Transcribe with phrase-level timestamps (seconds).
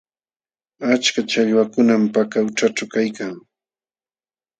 [0.93, 3.35] Achka challwakuna Paka qućha kaykan.